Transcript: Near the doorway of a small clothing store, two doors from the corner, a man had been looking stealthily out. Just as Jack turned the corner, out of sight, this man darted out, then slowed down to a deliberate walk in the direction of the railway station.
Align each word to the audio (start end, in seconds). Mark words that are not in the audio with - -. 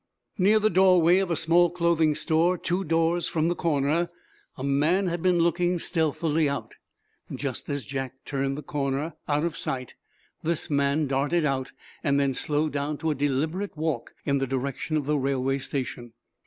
Near 0.39 0.57
the 0.57 0.71
doorway 0.71 1.19
of 1.19 1.29
a 1.29 1.35
small 1.35 1.69
clothing 1.69 2.15
store, 2.15 2.57
two 2.57 2.83
doors 2.83 3.27
from 3.27 3.49
the 3.49 3.55
corner, 3.55 4.09
a 4.57 4.63
man 4.63 5.05
had 5.05 5.21
been 5.21 5.37
looking 5.37 5.77
stealthily 5.77 6.49
out. 6.49 6.73
Just 7.31 7.69
as 7.69 7.85
Jack 7.85 8.15
turned 8.25 8.57
the 8.57 8.63
corner, 8.63 9.13
out 9.27 9.43
of 9.43 9.55
sight, 9.55 9.93
this 10.41 10.71
man 10.71 11.05
darted 11.05 11.45
out, 11.45 11.71
then 12.03 12.33
slowed 12.33 12.71
down 12.71 12.97
to 12.97 13.11
a 13.11 13.13
deliberate 13.15 13.77
walk 13.77 14.15
in 14.25 14.39
the 14.39 14.47
direction 14.47 14.97
of 14.97 15.05
the 15.05 15.17
railway 15.19 15.59
station. 15.59 16.13